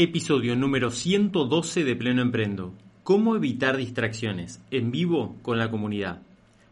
[0.00, 2.72] Episodio número 112 de Pleno Emprendo.
[3.02, 4.62] ¿Cómo evitar distracciones?
[4.70, 6.22] En vivo con la comunidad.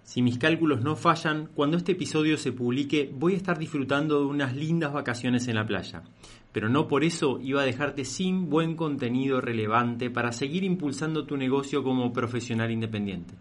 [0.04, 4.26] Si mis cálculos no fallan, cuando este episodio se publique voy a estar disfrutando de
[4.26, 6.04] unas lindas vacaciones en la playa.
[6.52, 11.36] Pero no por eso iba a dejarte sin buen contenido relevante para seguir impulsando tu
[11.36, 13.34] negocio como profesional independiente.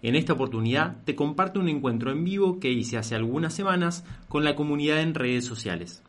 [0.00, 4.42] En esta oportunidad te comparto un encuentro en vivo que hice hace algunas semanas con
[4.42, 6.02] la comunidad en redes sociales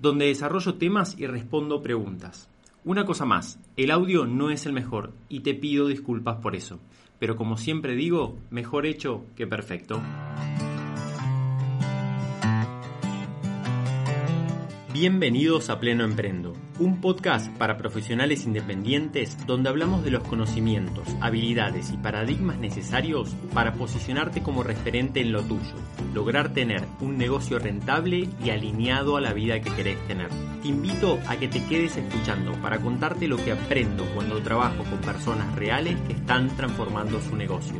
[0.00, 2.48] donde desarrollo temas y respondo preguntas.
[2.84, 6.78] Una cosa más, el audio no es el mejor y te pido disculpas por eso,
[7.18, 10.00] pero como siempre digo, mejor hecho que perfecto.
[14.92, 21.92] Bienvenidos a Pleno Emprendo, un podcast para profesionales independientes donde hablamos de los conocimientos, habilidades
[21.92, 25.76] y paradigmas necesarios para posicionarte como referente en lo tuyo,
[26.12, 30.28] lograr tener un negocio rentable y alineado a la vida que querés tener.
[30.60, 34.98] Te invito a que te quedes escuchando para contarte lo que aprendo cuando trabajo con
[35.02, 37.76] personas reales que están transformando su negocio.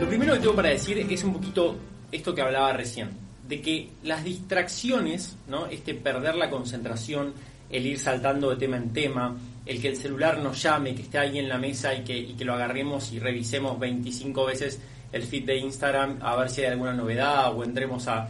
[0.00, 1.76] Lo primero que tengo para decir es un poquito
[2.12, 5.66] esto que hablaba recién de que las distracciones, ¿no?
[5.66, 7.34] este perder la concentración,
[7.70, 11.18] el ir saltando de tema en tema, el que el celular nos llame, que esté
[11.18, 14.80] ahí en la mesa y que, que lo agarremos y revisemos 25 veces
[15.14, 18.28] el feed de Instagram a ver si hay alguna novedad o entremos a,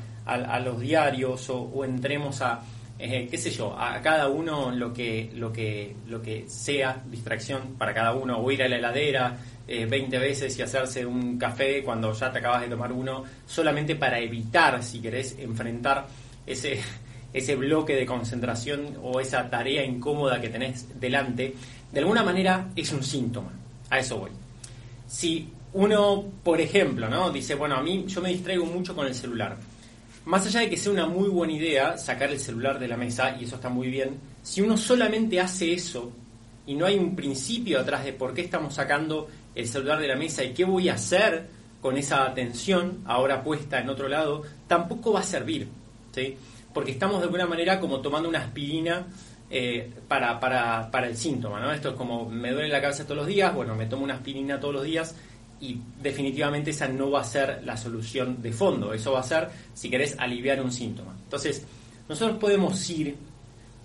[0.60, 2.62] los diarios o, entremos a,
[2.98, 7.76] eh, qué sé yo, a cada uno lo que, lo, que, lo que sea distracción
[7.78, 11.82] para cada uno, o ir a la heladera, 20 eh, veces y hacerse un café
[11.82, 16.06] cuando ya te acabas de tomar uno, solamente para evitar, si querés, enfrentar
[16.46, 16.80] ese,
[17.32, 21.54] ese bloque de concentración o esa tarea incómoda que tenés delante,
[21.92, 23.52] de alguna manera es un síntoma.
[23.90, 24.30] A eso voy.
[25.06, 27.30] Si uno, por ejemplo, ¿no?
[27.30, 29.56] dice, bueno, a mí yo me distraigo mucho con el celular.
[30.26, 33.36] Más allá de que sea una muy buena idea sacar el celular de la mesa,
[33.38, 36.12] y eso está muy bien, si uno solamente hace eso
[36.66, 40.16] y no hay un principio atrás de por qué estamos sacando el celular de la
[40.16, 41.48] mesa y qué voy a hacer
[41.80, 45.68] con esa atención ahora puesta en otro lado, tampoco va a servir,
[46.12, 46.34] ¿sí?
[46.72, 49.06] Porque estamos de alguna manera como tomando una aspirina
[49.50, 51.70] eh, para, para, para, el síntoma, ¿no?
[51.70, 54.58] Esto es como me duele la cabeza todos los días, bueno, me tomo una aspirina
[54.58, 55.14] todos los días
[55.60, 59.50] y definitivamente esa no va a ser la solución de fondo, eso va a ser,
[59.74, 61.14] si querés, aliviar un síntoma.
[61.22, 61.66] Entonces,
[62.08, 63.14] nosotros podemos ir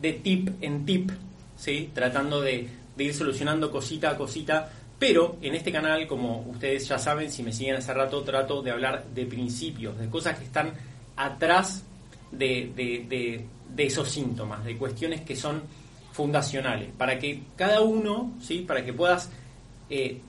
[0.01, 1.11] de tip en tip,
[1.57, 1.91] ¿sí?
[1.93, 2.65] Tratando de,
[2.95, 7.41] de ir solucionando cosita a cosita pero en este canal, como ustedes ya saben, si
[7.41, 10.73] me siguen hace rato, trato de hablar de principios, de cosas que están
[11.15, 11.83] atrás
[12.31, 13.45] de,
[13.77, 15.63] esos síntomas, de cuestiones que son
[16.11, 18.65] fundacionales, para que cada uno, ¿sí?
[18.67, 19.31] para que puedas
[19.89, 20.19] eh,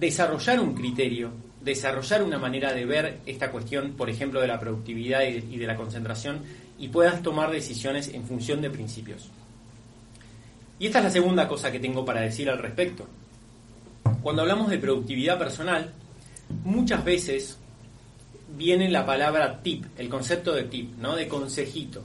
[0.00, 5.22] desarrollar un criterio, desarrollar una manera de ver esta cuestión, por ejemplo, de la productividad
[5.22, 6.40] y de la concentración,
[6.78, 9.30] y puedas tomar decisiones en función de principios.
[10.78, 13.06] Y esta es la segunda cosa que tengo para decir al respecto.
[14.22, 15.92] Cuando hablamos de productividad personal,
[16.64, 17.58] muchas veces
[18.56, 21.14] viene la palabra tip, el concepto de tip, ¿no?
[21.14, 22.02] De consejito.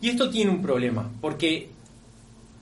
[0.00, 1.68] Y esto tiene un problema, porque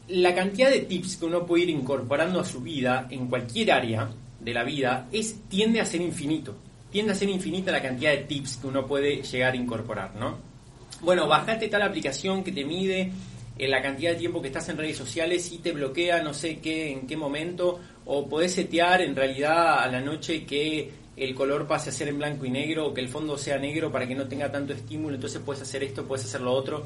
[0.08, 4.10] la cantidad de tips que uno puede ir incorporando a su vida, en cualquier área
[4.40, 6.54] de la vida, es, tiende a ser infinito.
[6.92, 10.38] Tiende a ser infinita la cantidad de tips que uno puede llegar a incorporar, ¿no?
[11.00, 13.10] Bueno, bajate tal aplicación que te mide
[13.58, 16.58] en la cantidad de tiempo que estás en redes sociales y te bloquea no sé
[16.58, 21.66] qué, en qué momento, o podés setear en realidad a la noche que el color
[21.66, 24.14] pase a ser en blanco y negro o que el fondo sea negro para que
[24.14, 26.84] no tenga tanto estímulo, entonces puedes hacer esto, puedes hacer lo otro.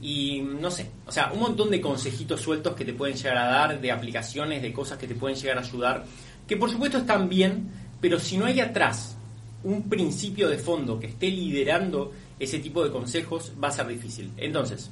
[0.00, 3.46] Y no sé, o sea, un montón de consejitos sueltos que te pueden llegar a
[3.46, 6.04] dar, de aplicaciones, de cosas que te pueden llegar a ayudar,
[6.46, 7.68] que por supuesto están bien,
[8.00, 9.16] pero si no hay atrás
[9.64, 14.32] un principio de fondo que esté liderando ese tipo de consejos, va a ser difícil.
[14.36, 14.90] Entonces,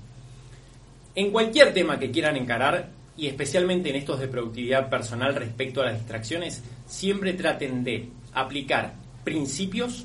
[1.16, 5.86] en cualquier tema que quieran encarar, y especialmente en estos de productividad personal respecto a
[5.86, 8.94] las distracciones, siempre traten de aplicar
[9.24, 10.04] principios,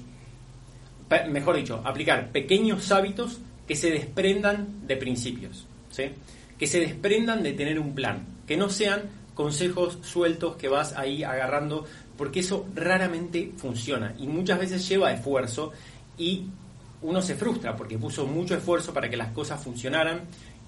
[1.30, 6.04] mejor dicho, aplicar pequeños hábitos que se desprendan de principios, ¿sí?
[6.58, 9.02] que se desprendan de tener un plan, que no sean
[9.34, 11.86] consejos sueltos que vas ahí agarrando,
[12.18, 15.74] porque eso raramente funciona y muchas veces lleva esfuerzo
[16.18, 16.46] y
[17.02, 20.22] uno se frustra porque puso mucho esfuerzo para que las cosas funcionaran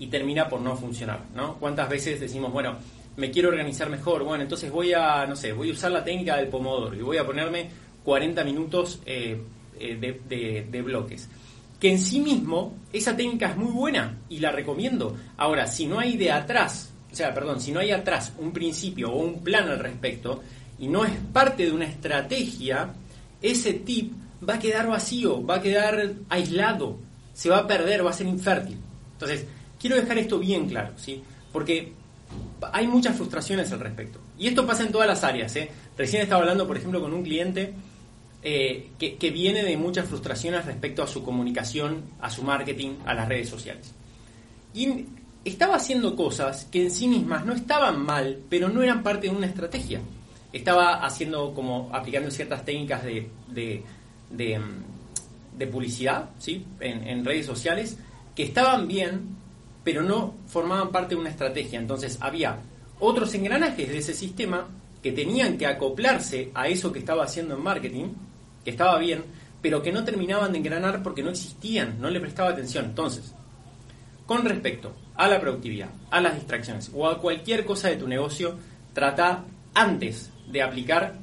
[0.04, 1.56] y termina por no funcionar, ¿no?
[1.56, 2.76] ¿Cuántas veces decimos, bueno,
[3.16, 6.36] me quiero organizar mejor, bueno, entonces voy a, no sé, voy a usar la técnica
[6.36, 7.70] del pomodoro y voy a ponerme
[8.04, 9.42] 40 minutos eh,
[9.80, 11.30] eh, de, bloques.
[11.80, 15.16] Que en sí mismo esa técnica es muy buena y la recomiendo.
[15.38, 19.10] Ahora, si no hay de atrás, o sea, perdón, si no hay atrás un principio
[19.10, 20.44] o un plan al respecto
[20.80, 22.94] y no es parte de una estrategia,
[23.42, 24.12] ese tip
[24.48, 26.98] va a quedar vacío, va a quedar aislado,
[27.34, 28.78] se va a perder, va a ser infértil.
[29.14, 29.46] Entonces,
[29.84, 31.22] quiero dejar esto bien claro, ¿sí?
[31.52, 31.92] Porque
[32.72, 34.18] hay muchas frustraciones al respecto.
[34.40, 35.54] Y esto pasa en todas las áreas.
[35.58, 35.70] ¿eh?
[35.98, 37.74] Recién estaba hablando, por ejemplo, con un cliente
[38.42, 43.14] eh, que, que, viene de muchas frustraciones respecto a su comunicación, a su marketing, a
[43.14, 43.94] las redes sociales.
[44.74, 45.06] Y
[45.44, 49.36] estaba haciendo cosas que en sí mismas no estaban mal, pero no eran parte de
[49.36, 50.00] una estrategia.
[50.54, 53.84] Estaba haciendo como aplicando ciertas técnicas de, de,
[54.30, 56.66] de, mm, publicidad ¿sí?
[56.80, 57.98] En, en redes sociales
[58.34, 59.43] que estaban bien,
[59.84, 61.80] pero no formaban parte de una estrategia.
[61.80, 62.60] Entonces había
[63.00, 64.68] otros engranajes de ese sistema
[65.02, 68.06] que tenían que acoplarse a eso que estaba haciendo en marketing,
[68.64, 69.24] que estaba bien,
[69.62, 72.86] pero que no terminaban de engranar porque no existían, no le prestaba atención.
[72.86, 73.34] Entonces,
[74.26, 78.58] con respecto a la productividad, a las distracciones o a cualquier cosa de tu negocio,
[78.94, 79.44] trata
[79.74, 81.16] antes de aplicar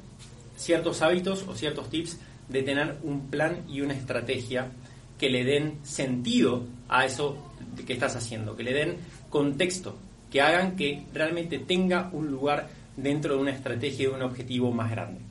[0.55, 2.19] ciertos hábitos o ciertos tips
[2.49, 4.69] de tener un plan y una estrategia
[5.17, 7.37] que le den sentido a eso
[7.85, 8.97] que estás haciendo, que le den
[9.29, 9.97] contexto,
[10.31, 14.71] que hagan que realmente tenga un lugar dentro de una estrategia y de un objetivo
[14.71, 15.21] más grande.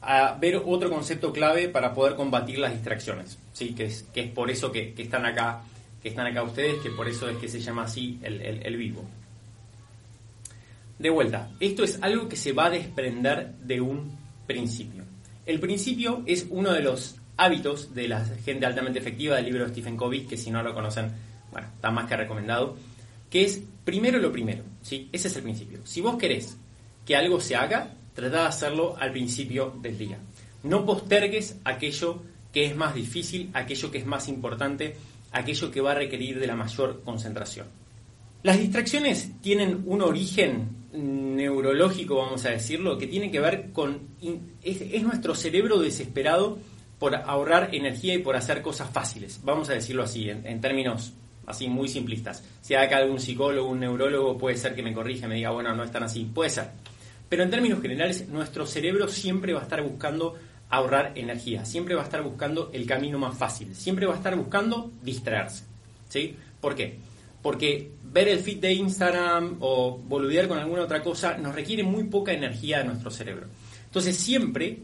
[0.00, 3.74] A ver otro concepto clave para poder combatir las distracciones, ¿sí?
[3.74, 5.62] que, es, que es por eso que, están acá,
[6.02, 9.04] que están acá ustedes, que por eso es que se llama así el, el vivo.
[10.98, 14.16] De vuelta, esto es algo que se va a desprender de un
[14.46, 15.04] principio.
[15.44, 19.70] El principio es uno de los hábitos de la gente altamente efectiva del libro de
[19.70, 21.12] Stephen Covey, que si no lo conocen
[21.56, 22.76] bueno, está más que recomendado,
[23.30, 25.08] que es primero lo primero, ¿sí?
[25.10, 25.78] Ese es el principio.
[25.84, 26.58] Si vos querés
[27.06, 30.18] que algo se haga, trata de hacerlo al principio del día.
[30.64, 32.22] No postergues aquello
[32.52, 34.96] que es más difícil, aquello que es más importante,
[35.32, 37.68] aquello que va a requerir de la mayor concentración.
[38.42, 44.08] Las distracciones tienen un origen neurológico, vamos a decirlo, que tiene que ver con...
[44.62, 46.58] Es, es nuestro cerebro desesperado
[46.98, 51.14] por ahorrar energía y por hacer cosas fáciles, vamos a decirlo así, en términos
[51.46, 52.44] así muy simplistas.
[52.60, 55.74] Si hay acá algún psicólogo, un neurólogo, puede ser que me corrija, me diga, bueno,
[55.74, 56.70] no es tan así, puede ser.
[57.28, 60.34] Pero en términos generales, nuestro cerebro siempre va a estar buscando
[60.68, 64.36] ahorrar energía, siempre va a estar buscando el camino más fácil, siempre va a estar
[64.36, 65.64] buscando distraerse.
[66.08, 66.36] ¿Sí?
[66.60, 66.98] ¿Por qué?
[67.42, 72.04] Porque ver el feed de Instagram o boludear con alguna otra cosa nos requiere muy
[72.04, 73.46] poca energía de nuestro cerebro.
[73.84, 74.78] Entonces siempre,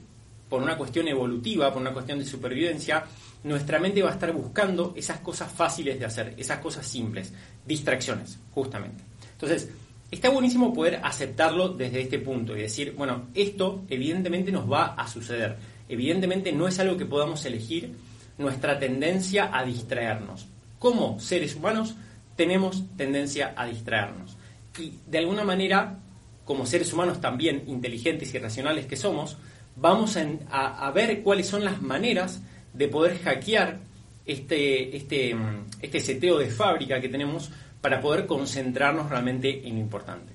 [0.48, 3.04] por una cuestión evolutiva, por una cuestión de supervivencia,
[3.44, 7.32] nuestra mente va a estar buscando esas cosas fáciles de hacer, esas cosas simples,
[7.66, 9.02] distracciones, justamente.
[9.32, 9.70] Entonces,
[10.10, 15.08] está buenísimo poder aceptarlo desde este punto y decir, bueno, esto evidentemente nos va a
[15.08, 15.56] suceder.
[15.88, 17.94] Evidentemente no es algo que podamos elegir
[18.38, 20.46] nuestra tendencia a distraernos.
[20.78, 21.96] Como seres humanos
[22.36, 24.36] tenemos tendencia a distraernos.
[24.78, 25.98] Y de alguna manera,
[26.44, 29.36] como seres humanos también inteligentes y racionales que somos,
[29.76, 30.16] vamos
[30.50, 32.42] a, ver cuáles son las maneras
[32.72, 33.80] de poder hackear
[34.24, 35.36] este, este,
[35.80, 40.32] este seteo de fábrica que tenemos para poder concentrarnos realmente en lo importante.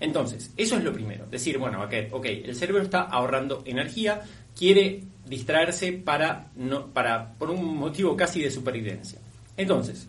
[0.00, 1.26] Entonces, eso es lo primero.
[1.26, 4.22] Decir, bueno, okay, ok, el cerebro está ahorrando energía,
[4.56, 9.18] quiere distraerse para, no, para, por un motivo casi de supervivencia.
[9.56, 10.08] Entonces,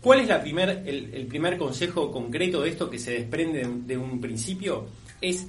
[0.00, 3.98] ¿cuál es la primer, el, primer consejo concreto de esto que se desprende de de
[3.98, 4.86] un principio?
[5.20, 5.48] Es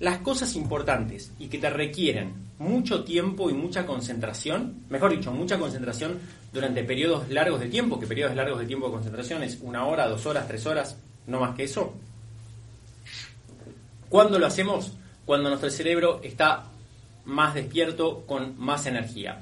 [0.00, 5.58] las cosas importantes y que te requieren mucho tiempo y mucha concentración, mejor dicho, mucha
[5.58, 6.18] concentración
[6.52, 10.08] durante periodos largos de tiempo, que periodos largos de tiempo de concentración es una hora,
[10.08, 11.94] dos horas, tres horas, no más que eso.
[14.08, 14.96] ¿Cuándo lo hacemos?
[15.26, 16.64] Cuando nuestro cerebro está
[17.26, 19.40] más despierto, con más energía.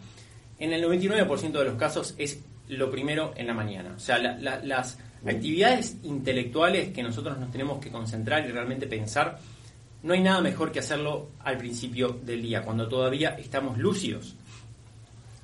[0.59, 3.95] En el 99% de los casos es lo primero en la mañana.
[3.97, 9.39] O sea, las actividades intelectuales que nosotros nos tenemos que concentrar y realmente pensar
[10.03, 14.37] no hay nada mejor que hacerlo al principio del día, cuando todavía estamos lúcidos.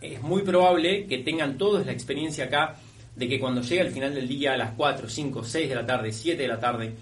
[0.00, 2.76] Es muy probable que tengan todos la experiencia acá
[3.16, 5.86] de que cuando llega el final del día a las 4, 5, 6 de la
[5.86, 6.94] tarde, 7 de la tarde,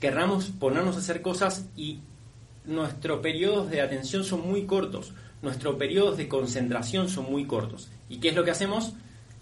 [0.00, 2.00] querramos ponernos a hacer cosas y
[2.64, 7.90] nuestros periodos de atención son muy cortos, nuestros periodos de concentración son muy cortos.
[8.08, 8.94] ¿Y qué es lo que hacemos?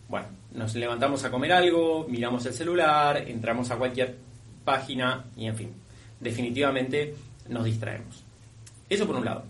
[0.08, 4.16] Bueno, nos levantamos a comer algo, miramos el celular, entramos a cualquier
[4.64, 5.74] página y en fin,
[6.20, 7.14] definitivamente
[7.48, 8.24] nos distraemos.
[8.88, 9.44] Eso por un lado.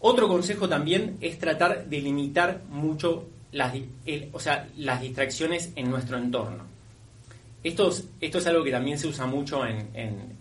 [0.00, 3.74] Otro consejo también es tratar de limitar mucho las,
[4.32, 6.64] o sea, las distracciones en nuestro entorno.
[7.64, 9.88] Esto es, esto es algo que también se usa mucho en,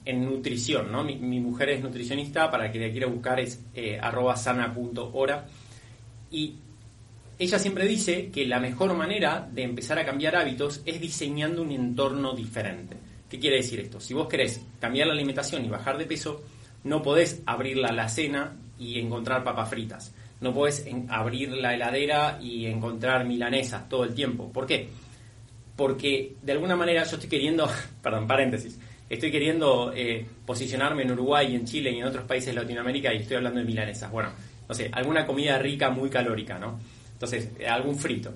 [0.05, 0.91] en, nutrición.
[0.91, 1.03] ¿no?
[1.03, 5.47] Mi, mujer es nutricionista, para que la quiera buscar es eh, arroba sana.hora.
[6.29, 6.53] Y
[7.39, 11.71] ella siempre dice que la mejor manera de empezar a cambiar hábitos es diseñando un
[11.71, 12.97] entorno diferente.
[13.29, 13.99] ¿Qué quiere decir esto?
[13.99, 16.43] Si vos querés cambiar la alimentación y bajar de peso,
[16.83, 20.13] no podés abrir la alacena y encontrar papas fritas.
[20.39, 24.51] No podés abrir la heladera y encontrar milanesas todo el tiempo.
[24.51, 24.89] ¿Por qué?
[25.77, 27.69] porque de alguna manera yo estoy queriendo,
[28.03, 32.61] perdón, paréntesis, estoy queriendo eh, posicionarme en Uruguay, en Chile y en otros países de
[32.61, 34.11] Latinoamérica y estoy hablando de milanesas.
[34.11, 34.31] Bueno,
[34.67, 36.79] no sé, alguna comida rica, muy calórica, ¿no?
[37.13, 38.33] Entonces, eh, algún frito.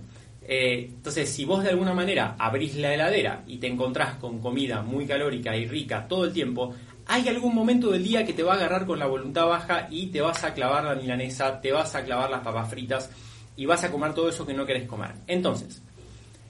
[0.53, 4.81] Eh, entonces, si vos de alguna manera abrís la heladera y te encontrás con comida
[4.81, 6.74] muy calórica y rica todo el tiempo,
[7.05, 10.08] hay algún momento del día que te va a agarrar con la voluntad baja y
[10.08, 13.10] te vas a clavar la milanesa, te vas a clavar las papas fritas
[13.55, 15.12] y vas a comer todo eso que no querés comer.
[15.25, 15.81] Entonces,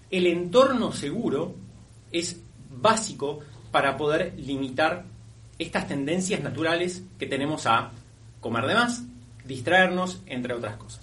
[0.09, 1.53] el entorno seguro
[2.11, 2.41] es
[2.71, 5.03] básico para poder limitar
[5.59, 7.91] estas tendencias naturales que tenemos a
[8.39, 9.03] comer de más,
[9.45, 11.00] distraernos, entre otras cosas.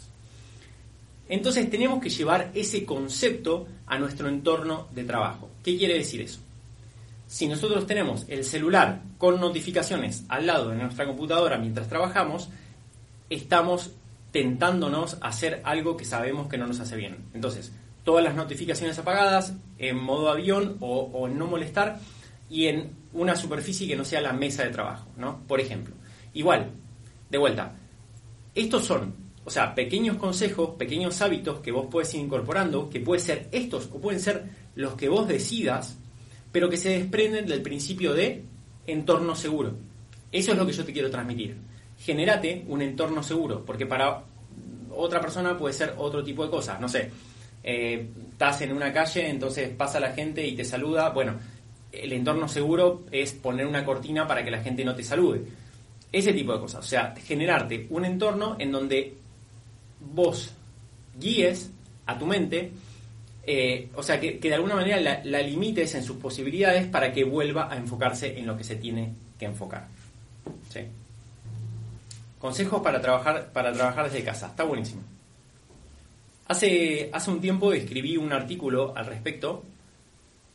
[1.28, 5.50] Entonces tenemos que llevar ese concepto a nuestro entorno de trabajo.
[5.62, 6.40] ¿Qué quiere decir eso?
[7.26, 12.48] Si nosotros tenemos el celular con notificaciones al lado de nuestra computadora mientras trabajamos,
[13.28, 13.90] estamos
[14.30, 17.18] tentándonos a hacer algo que sabemos que no nos hace bien.
[17.34, 17.72] Entonces,
[18.04, 22.00] todas las notificaciones apagadas, en modo avión o, o no molestar,
[22.48, 25.42] y en una superficie que no sea la mesa de trabajo, ¿no?
[25.46, 25.94] Por ejemplo.
[26.32, 26.70] Igual,
[27.30, 27.74] de vuelta,
[28.54, 29.14] estos son,
[29.48, 33.86] o sea, pequeños consejos, pequeños hábitos que vos puedes ir incorporando, que pueden ser estos
[33.86, 35.96] o pueden ser los que vos decidas,
[36.52, 38.44] pero que se desprenden del principio de
[38.86, 39.72] entorno seguro.
[40.30, 41.56] Eso es lo que yo te quiero transmitir.
[41.98, 44.22] Genérate un entorno seguro, porque para
[44.94, 46.78] otra persona puede ser otro tipo de cosas.
[46.78, 47.10] No sé,
[47.64, 51.08] eh, estás en una calle, entonces pasa la gente y te saluda.
[51.08, 51.38] Bueno,
[51.90, 55.40] el entorno seguro es poner una cortina para que la gente no te salude.
[56.12, 56.84] Ese tipo de cosas.
[56.84, 59.16] O sea, generarte un entorno en donde
[60.00, 60.52] vos
[61.18, 61.70] guíes
[62.06, 62.72] a tu mente,
[63.44, 67.72] eh, o sea, que, de alguna manera la, limites en sus posibilidades para que vuelva
[67.72, 69.88] a enfocarse en lo que se tiene que enfocar.
[72.38, 74.46] Consejos para trabajar, para trabajar desde casa.
[74.46, 75.02] Está buenísimo.
[76.46, 79.64] Hace, hace un tiempo escribí un artículo al respecto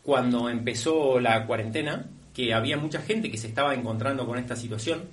[0.02, 5.04] cuando empezó la cuarentena, que había mucha gente que se estaba encontrando con esta situación.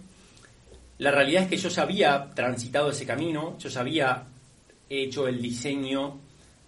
[1.00, 4.24] La realidad es que yo ya había transitado ese camino, yo ya había
[4.86, 6.20] hecho el diseño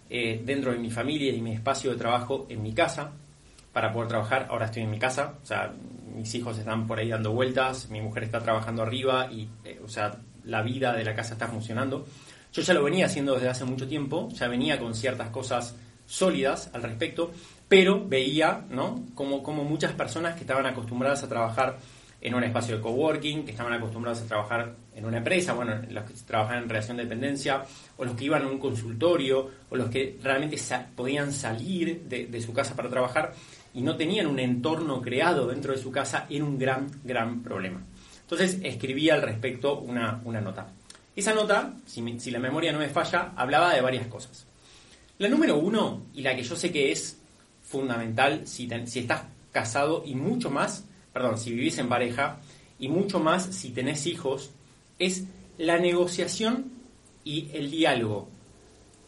[0.09, 3.11] eh, dentro de mi familia y mi espacio de trabajo en mi casa
[3.71, 4.47] para poder trabajar.
[4.49, 5.71] Ahora estoy en mi casa, o sea,
[6.15, 9.87] mis hijos están por ahí dando vueltas, mi mujer está trabajando arriba y, eh, o
[9.87, 12.07] sea, la vida de la casa está funcionando.
[12.51, 15.75] Yo ya lo venía haciendo desde hace mucho tiempo, ya venía con ciertas cosas
[16.07, 17.31] sólidas al respecto,
[17.67, 19.05] pero veía, ¿no?
[19.13, 21.77] Como, como muchas personas que estaban acostumbradas a trabajar
[22.23, 26.05] en un espacio de coworking, que estaban acostumbrados a trabajar en una empresa, bueno, los
[26.05, 27.65] que trabajan en relación de dependencia,
[27.97, 30.57] o los que iban a un consultorio, o los que realmente
[30.95, 33.33] podían salir de, su casa para trabajar
[33.73, 37.83] y no tenían un entorno creado dentro de su casa, era un gran, gran problema.
[38.21, 40.67] Entonces escribí al respecto una, nota.
[41.13, 44.47] Esa nota, si, si la memoria no me falla, hablaba de varias cosas.
[45.17, 47.19] La número uno, y la que yo sé que es
[47.61, 52.39] fundamental si, si estás casado y mucho más, perdón, si vivís en pareja
[52.79, 54.51] y mucho más si tenés hijos,
[54.99, 55.25] es
[55.57, 56.71] la negociación
[57.23, 58.27] y el diálogo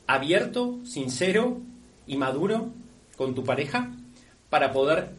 [0.08, 1.60] abierto, sincero
[2.08, 2.70] y maduro
[3.18, 3.92] con tu pareja
[4.50, 5.10] para poder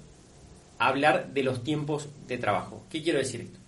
[0.78, 2.84] hablar de los tiempos de trabajo.
[2.90, 3.58] ¿Qué quiero decir esto?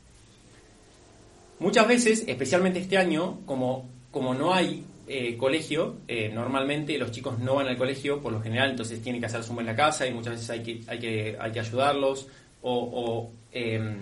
[1.58, 7.38] Muchas veces, especialmente este año, como, como no hay eh, colegio, eh, normalmente los chicos
[7.40, 10.06] no van al colegio por lo general, entonces tienen que hacer su en la casa
[10.06, 12.28] y muchas veces hay que, hay que, hay que ayudarlos
[12.70, 13.96] o, em,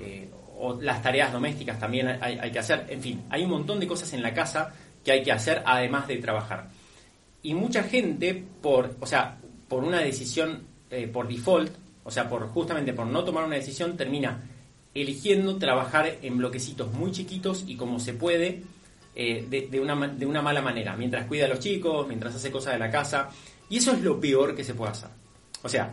[0.00, 2.86] eh, o, las tareas domésticas también hay, hay, que hacer.
[2.88, 4.72] En fin, hay un montón de cosas en la casa
[5.04, 6.68] que hay que hacer además de trabajar.
[7.42, 9.38] Y mucha gente, por, o sea,
[9.68, 10.68] por una decisión
[11.12, 14.42] por default, o sea, por justamente por no tomar una decisión, termina
[14.94, 18.62] eligiendo trabajar en bloquecitos muy chiquitos y como se puede
[19.14, 22.74] eh, de, una, de una mala manera, mientras cuida a los chicos, mientras hace cosas
[22.74, 23.28] de la casa.
[23.68, 25.10] Y eso es lo peor que se puede hacer.
[25.62, 25.92] O sea,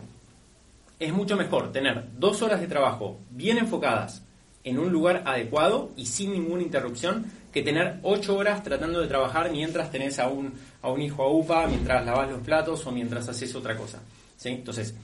[0.98, 4.22] es mucho mejor tener dos horas de trabajo bien enfocadas
[4.64, 9.50] en un lugar adecuado y sin ninguna interrupción que tener ocho horas tratando de trabajar
[9.50, 10.52] mientras tenés a un,
[10.82, 14.02] a un hijo a UPA, mientras lavas los platos o mientras haces otra cosa.
[14.44, 14.94] Entonces,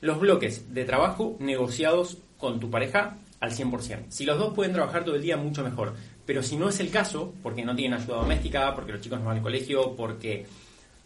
[0.00, 4.06] los bloques de trabajo negociados con tu pareja al 100%.
[4.08, 5.94] Si los dos pueden trabajar todo el día, mucho mejor.
[6.24, 9.26] Pero si no es el caso, porque no tienen ayuda doméstica, porque los chicos no
[9.26, 10.46] van al colegio, porque,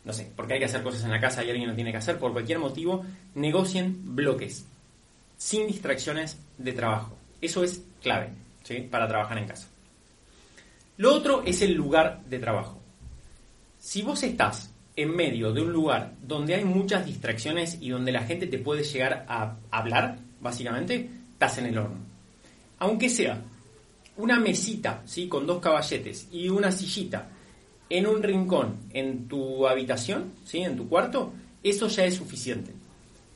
[0.04, 1.98] no sé, porque hay que hacer cosas en la casa y alguien lo tiene que
[1.98, 3.04] hacer, por cualquier motivo,
[3.34, 4.66] negocien bloques,
[5.36, 7.16] sin distracciones de trabajo.
[7.40, 8.30] Eso es clave,
[8.62, 8.80] ¿sí?
[8.90, 9.68] Para trabajar en casa.
[10.96, 12.78] Lo otro es el lugar de trabajo.
[13.78, 18.24] Si vos estás en medio de un lugar donde hay muchas distracciones y donde la
[18.24, 21.98] gente te puede llegar a hablar, básicamente, estás en el horno.
[22.78, 23.42] Aunque sea
[24.16, 25.28] una mesita, ¿sí?
[25.28, 27.28] Con dos caballetes y una sillita
[27.90, 30.60] en un rincón en tu habitación, ¿sí?
[30.60, 32.72] En tu cuarto, Eso ya es suficiente.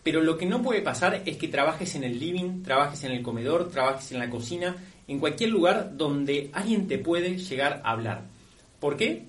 [0.03, 3.23] Pero lo que no puede pasar es que trabajes en el living, trabajes en el
[3.23, 8.23] comedor, trabajes en la cocina, en cualquier lugar donde alguien te puede llegar a hablar.
[8.81, 9.25] ¿Por qué?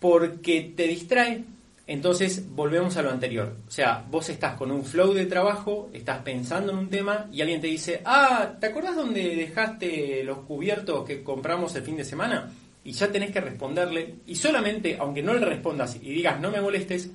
[0.00, 1.44] Porque te distrae.
[1.86, 3.56] Entonces volvemos a lo anterior.
[3.68, 7.42] O sea, vos estás con un flow de trabajo, estás pensando en un tema y
[7.42, 12.04] alguien te dice, ah, ¿te acordás dónde dejaste los cubiertos que compramos el fin de
[12.04, 12.50] semana?
[12.86, 14.16] Y ya tenés que responderle.
[14.26, 17.10] Y solamente, aunque no le respondas y digas, no me molestes,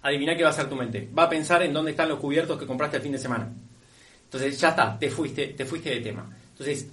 [0.00, 1.06] adivina qué va a hacer tu mente.
[1.16, 3.52] Va a pensar en dónde están los cubiertos que compraste el fin de semana.
[4.24, 6.34] Entonces ya está, te fuiste, te fuiste de tema.
[6.52, 6.88] Entonces,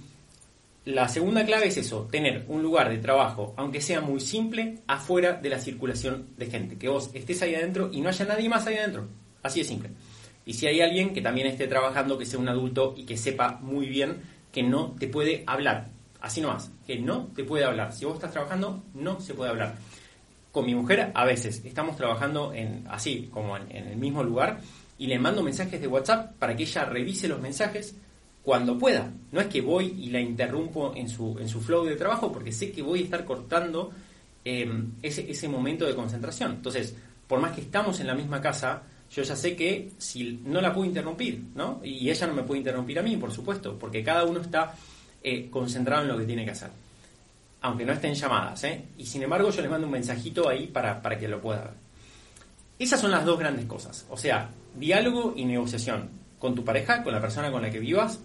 [0.84, 5.34] la segunda clave es eso, tener un lugar de trabajo, aunque sea muy simple, afuera
[5.34, 6.76] de la circulación de gente.
[6.76, 9.08] Que vos estés ahí adentro y no haya nadie más ahí adentro.
[9.42, 9.90] Así de simple.
[10.44, 13.58] Y si hay alguien que también esté trabajando, que sea un adulto y que sepa
[13.62, 14.20] muy bien
[14.52, 15.91] que no te puede hablar.
[16.22, 17.92] Así nomás, que no te puede hablar.
[17.92, 19.74] Si vos estás trabajando, no se puede hablar.
[20.52, 24.60] Con mi mujer, a veces, estamos trabajando en, así, como en el mismo lugar,
[24.98, 27.96] y le mando mensajes de WhatsApp para que ella revise los mensajes
[28.44, 29.12] cuando pueda.
[29.32, 32.52] No es que voy y la interrumpo en su, en su flow de trabajo porque
[32.52, 33.90] sé que voy a estar cortando
[34.44, 36.52] em, ese, ese momento de concentración.
[36.52, 36.94] Entonces,
[37.26, 40.72] por más que estamos en la misma casa, yo ya sé que si no la
[40.72, 41.80] puedo interrumpir, ¿no?
[41.82, 44.74] Y ella no me puede interrumpir a mí, por supuesto, porque cada uno está
[45.22, 46.70] eh, concentrado en lo que tiene que hacer.
[47.60, 48.86] Aunque no estén llamadas, ¿eh?
[48.98, 51.74] Y sin embargo, yo les mando un mensajito ahí para, para que lo pueda ver.
[52.78, 54.04] Esas son las dos grandes cosas.
[54.10, 58.18] O sea, diálogo y negociación con tu pareja, con la persona con la que vivas,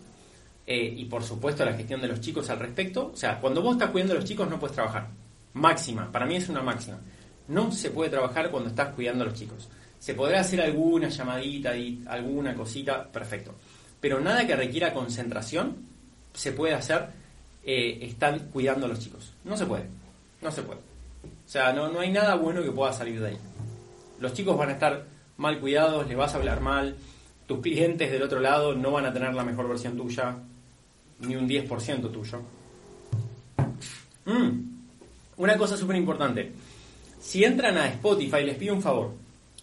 [0.65, 3.11] eh, y por supuesto la gestión de los chicos al respecto.
[3.13, 5.07] O sea, cuando vos estás cuidando a los chicos no puedes trabajar.
[5.53, 6.99] Máxima, para mí es una máxima.
[7.47, 9.69] No se puede trabajar cuando estás cuidando a los chicos.
[9.97, 13.55] Se podrá hacer alguna llamadita y alguna cosita, perfecto.
[14.01, 15.86] Pero nada que requiera concentración
[16.37, 17.09] se puede hacer
[17.63, 19.33] eh, están cuidando a los chicos.
[19.43, 19.83] No se puede.
[20.41, 20.79] No se puede.
[20.79, 23.37] O sea, no, no hay nada bueno que pueda salir de ahí.
[24.19, 26.95] Los chicos van a estar mal cuidados, le vas a hablar mal,
[27.45, 30.37] tus clientes del otro lado no van a tener la mejor versión tuya,
[31.19, 32.41] ni un 10% tuyo.
[34.25, 34.59] Mm,
[35.37, 36.51] una cosa súper importante.
[37.19, 39.13] Si entran a Spotify, les pido un favor.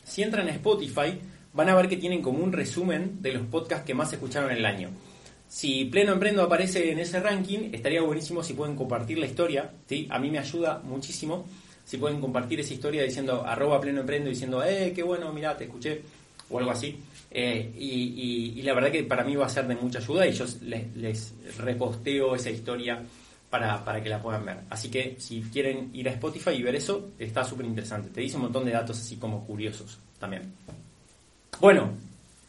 [0.02, 1.18] Si entran a Spotify,
[1.52, 4.58] van a ver que tienen como un resumen de los podcasts que más escucharon en
[4.58, 4.90] el año.
[5.54, 9.70] Si Pleno Emprendo aparece en ese ranking, estaría buenísimo si pueden compartir la historia.
[9.88, 10.08] ¿sí?
[10.10, 11.46] A mí me ayuda muchísimo
[11.84, 15.66] si pueden compartir esa historia diciendo arroba pleno emprendo, diciendo, eh, qué bueno, mira, te
[15.66, 16.02] escuché,
[16.50, 16.98] o algo así.
[17.30, 20.44] Eh, y, la verdad que para mí va a ser de mucha ayuda y yo
[20.62, 23.00] les, reposteo esa historia
[23.48, 24.56] para, para, que la puedan ver.
[24.70, 28.10] Así que si quieren ir a Spotify y ver eso, está súper interesante.
[28.10, 30.52] Te dice un montón de datos así como curiosos también.
[31.60, 31.92] Bueno,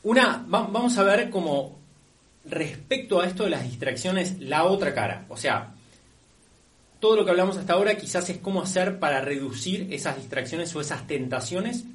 [0.01, 1.85] una, vamos a ver como
[2.47, 5.25] respecto a esto de las distracciones, la otra cara.
[5.29, 5.73] O sea,
[6.99, 10.81] todo lo que hablamos hasta ahora quizás es cómo hacer para reducir esas distracciones o
[10.81, 11.86] esas tentaciones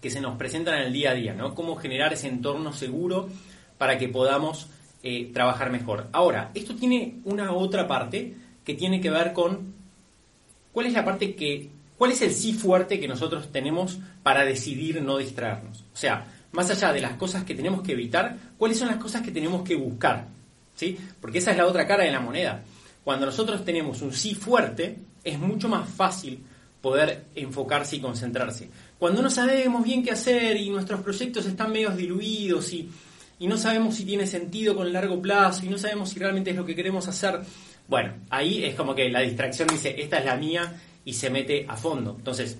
[0.00, 1.54] que se nos presentan en el día a día, ¿no?
[1.54, 3.28] Cómo generar ese entorno seguro
[3.76, 4.68] para que podamos
[5.02, 6.08] eh, trabajar mejor.
[6.12, 9.74] Ahora, esto tiene una otra parte que tiene que ver con
[10.72, 15.02] cuál es la parte que, cuál es el sí fuerte que nosotros tenemos para decidir
[15.02, 15.84] no distraernos.
[15.92, 19.22] O sea, más allá de las cosas que tenemos que evitar, cuáles son las cosas
[19.22, 20.26] que tenemos que buscar,
[20.74, 20.98] ¿sí?
[21.20, 22.62] Porque esa es la otra cara de la moneda.
[23.04, 26.42] Cuando nosotros tenemos un sí fuerte, es mucho más fácil
[26.80, 28.68] poder enfocarse y concentrarse.
[28.98, 32.88] Cuando no sabemos bien qué hacer y nuestros proyectos están medio diluidos y,
[33.40, 36.66] no sabemos si tiene sentido con largo plazo y no sabemos si realmente es lo
[36.66, 37.40] que queremos hacer,
[37.88, 41.64] bueno, ahí es como que la distracción dice, esta es la mía y se mete
[41.66, 42.14] a fondo.
[42.18, 42.58] Entonces,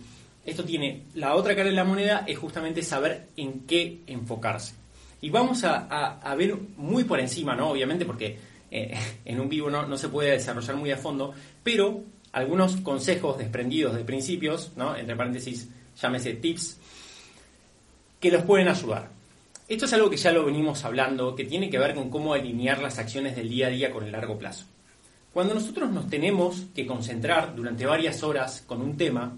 [0.50, 4.74] esto tiene la otra cara de la moneda, es justamente saber en qué enfocarse.
[5.22, 7.70] Y vamos a, ver muy por encima, ¿no?
[7.70, 8.38] Obviamente porque
[8.70, 13.38] eh, en un vivo no, no, se puede desarrollar muy a fondo, pero algunos consejos
[13.38, 14.96] desprendidos de principios, ¿no?
[14.96, 15.68] entre paréntesis,
[16.00, 16.78] llámese tips,
[18.20, 19.10] que los pueden ayudar.
[19.68, 22.80] Esto es algo que ya lo venimos hablando, que tiene que ver con cómo alinear
[22.80, 24.66] las acciones del día a día con el largo plazo.
[25.32, 29.32] Cuando nosotros nos tenemos que concentrar durante varias horas con un tema,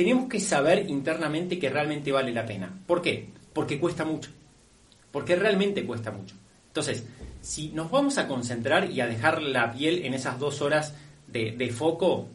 [0.00, 2.74] tenemos que saber internamente que realmente vale la pena.
[2.86, 3.28] ¿Por qué?
[3.52, 4.30] Porque cuesta mucho.
[5.12, 6.34] Porque realmente cuesta mucho.
[6.68, 7.04] Entonces,
[7.42, 10.94] si nos vamos a concentrar y a dejar la piel en esas dos horas
[11.26, 12.28] de, foco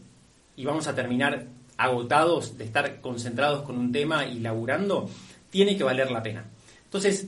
[0.56, 5.10] y vamos a terminar agotados de estar concentrados con un tema y laburando,
[5.50, 6.46] tiene que valer la pena.
[6.84, 7.26] Entonces,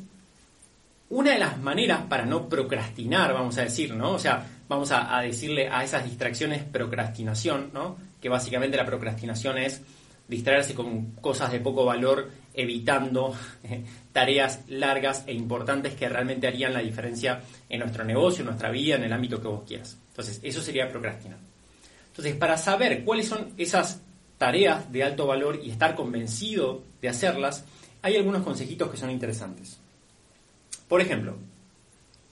[1.10, 4.12] una de las maneras para no procrastinar, vamos a decir, ¿no?
[4.12, 7.98] O sea, vamos a, a, decirle a esas distracciones procrastinación, ¿no?
[8.22, 9.82] Que básicamente la procrastinación es
[10.28, 13.36] distraerse con cosas de poco valor, evitando
[14.12, 18.96] tareas largas e importantes que realmente harían la diferencia en nuestro negocio, en nuestra vida,
[18.96, 19.98] en el ámbito que vos quieras.
[20.10, 21.38] Entonces, eso sería procrastinar.
[22.10, 24.02] Entonces, para saber cuáles son esas
[24.38, 27.66] tareas de alto valor y estar convencido de hacerlas,
[28.02, 29.80] hay algunos consejitos que son interesantes.
[30.88, 31.38] Por ejemplo,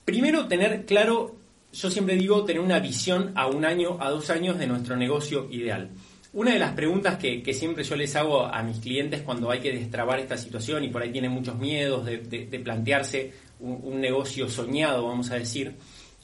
[0.04, 1.36] primero tener claro,
[1.72, 5.48] yo siempre digo, tener una visión a un año, a dos años de nuestro negocio
[5.50, 5.90] ideal.
[6.36, 9.72] Una de las preguntas que, siempre yo les hago a mis clientes cuando hay que
[9.72, 15.30] destrabar esta situación y por ahí tienen muchos miedos de, plantearse un, negocio soñado, vamos
[15.30, 15.74] a decir,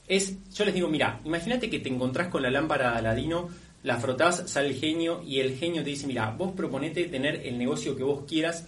[0.07, 3.49] es, yo les digo, mira, imagínate que te encontrás con la lámpara de Aladino,
[3.81, 7.57] la frotás, sale el genio y el genio te dice, mira, vos proponete tener el
[7.57, 8.67] negocio que vos quieras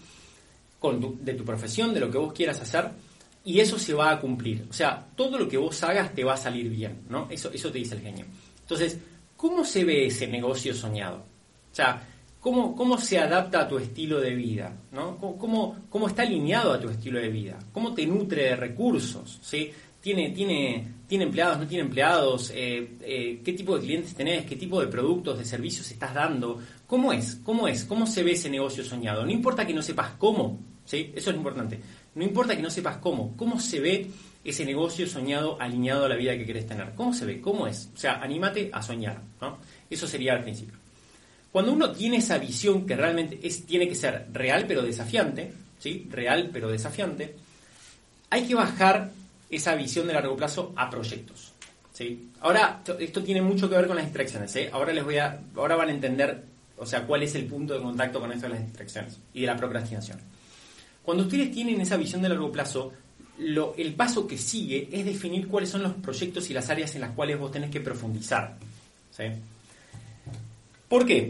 [0.82, 2.90] de tu profesión, de lo que vos quieras hacer,
[3.44, 4.66] y eso se va a cumplir.
[4.68, 7.28] O sea, todo lo que vos hagas te va a salir bien, ¿no?
[7.30, 8.26] Eso, eso te dice el genio.
[8.62, 8.98] Entonces,
[9.38, 11.35] ¿cómo se ve ese negocio soñado?
[11.76, 12.02] O sea,
[12.40, 14.72] ¿cómo, cómo se adapta a tu estilo de vida?
[14.94, 15.18] ¿no?
[15.18, 17.60] ¿Cómo, ¿Cómo, está alineado a tu estilo de vida?
[17.74, 19.40] ¿Cómo te nutre de recursos?
[19.42, 19.74] ¿sí?
[20.00, 21.60] ¿Tiene, tiene, ¿Tiene empleados?
[21.60, 22.50] ¿No tiene empleados?
[22.56, 24.46] Eh, eh, ¿Qué tipo de clientes tenés?
[24.46, 26.62] ¿Qué tipo de productos, de servicios estás dando?
[26.88, 27.42] ¿Cómo es?
[27.44, 27.84] ¿Cómo es?
[27.84, 29.26] ¿Cómo se ve ese negocio soñado?
[29.26, 31.12] No importa que no sepas cómo, ¿sí?
[31.14, 31.78] Eso es importante.
[32.14, 34.10] No importa que no sepas cómo, ¿cómo se ve
[34.46, 36.94] ese negocio soñado alineado a la vida que querés tener?
[36.96, 37.42] ¿Cómo se ve?
[37.42, 37.90] ¿Cómo es?
[37.94, 39.58] O sea, anímate a soñar, ¿no?
[39.90, 40.85] Eso sería al principio.
[41.56, 46.06] Cuando uno tiene esa visión que realmente es, tiene que ser real pero desafiante, ¿sí?
[46.12, 47.34] Real pero desafiante,
[48.30, 49.12] hay que bajar
[49.50, 51.54] esa visión de largo plazo a proyectos.
[51.94, 52.32] ¿sí?
[52.42, 54.54] Ahora, esto tiene mucho que ver con las distracciones.
[54.58, 54.70] ¿eh?
[54.74, 56.44] Ahora, les voy a, ahora van a entender
[56.78, 59.48] o sea, cuál es el punto de contacto con esto de las distracciones y de
[59.48, 60.20] la procrastinación.
[61.04, 62.92] Cuando ustedes tienen esa visión de largo plazo,
[63.38, 67.00] lo, el paso que sigue es definir cuáles son los proyectos y las áreas en
[67.00, 68.58] las cuales vos tenés que profundizar.
[69.12, 69.24] ¿sí?
[70.90, 71.30] ¿Por qué?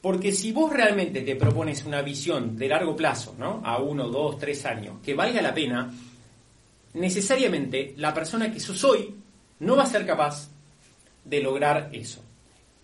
[0.00, 3.60] Porque si vos realmente te propones una visión de largo plazo, ¿no?
[3.64, 5.92] A uno, dos, tres años, que valga la pena,
[6.94, 9.14] necesariamente la persona que sos hoy
[9.60, 10.48] no va a ser capaz
[11.24, 12.24] de lograr eso.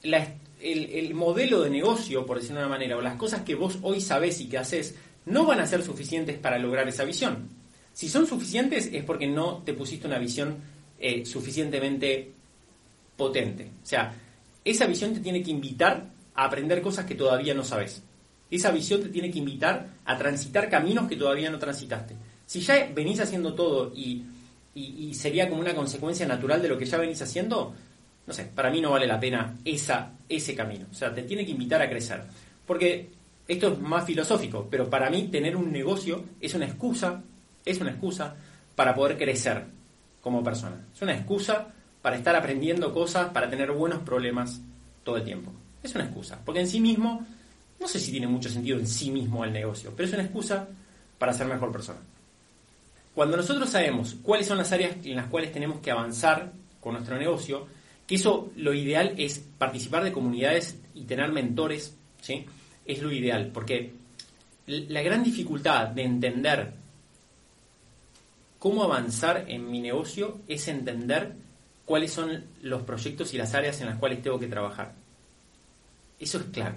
[0.02, 4.00] el, modelo de negocio, por decirlo de una manera, o las cosas que vos hoy
[4.00, 7.48] sabés y que haces, no van a ser suficientes para lograr esa visión.
[7.92, 10.58] Si son suficientes es porque no te pusiste una visión
[10.98, 12.30] eh, suficientemente
[13.16, 13.70] potente.
[13.82, 14.14] O sea,
[14.64, 18.02] esa visión te tiene que invitar a aprender cosas que todavía no sabes.
[18.50, 22.14] Esa visión te tiene que invitar a transitar caminos que todavía no transitaste.
[22.44, 24.24] Si ya venís haciendo todo y,
[25.14, 27.74] sería como una consecuencia natural de lo que ya venís haciendo,
[28.26, 30.86] no sé, para mí no vale la pena esa, ese camino.
[30.90, 32.22] O sea, te tiene que invitar a crecer.
[32.66, 33.08] Porque
[33.48, 37.22] esto es más filosófico, pero para mí tener un negocio es una excusa,
[37.64, 38.36] es una excusa
[38.74, 39.64] para poder crecer
[40.20, 40.86] como persona.
[40.94, 41.68] Es una excusa
[42.02, 44.60] para estar aprendiendo cosas, para tener buenos problemas
[45.02, 45.52] todo el tiempo.
[45.86, 47.24] Es una excusa, porque en sí mismo,
[47.78, 50.66] no sé si tiene mucho sentido en sí mismo el negocio, pero es una excusa
[51.16, 52.00] para ser mejor persona.
[53.14, 57.16] Cuando nosotros sabemos cuáles son las áreas en las cuales tenemos que avanzar con nuestro
[57.16, 57.68] negocio,
[58.04, 62.44] que eso lo ideal es participar de comunidades y tener mentores, ¿sí?
[62.84, 63.92] Es lo ideal, porque
[64.66, 66.72] la gran dificultad de entender
[68.58, 71.36] cómo avanzar en mi negocio es entender
[71.84, 75.05] cuáles son los proyectos y las áreas en las cuales tengo que trabajar.
[76.18, 76.76] Eso es claro.